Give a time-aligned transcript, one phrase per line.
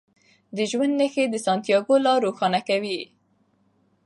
[0.55, 2.99] د ژوند نښې د سانتیاګو لار روښانه کوي.